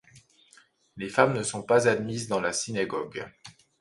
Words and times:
Les 0.97 1.09
femmes 1.09 1.35
ne 1.35 1.43
sont 1.43 1.61
pas 1.61 1.87
admises 1.87 2.27
dans 2.27 2.41
la 2.41 2.53
synagogue. 2.53 3.23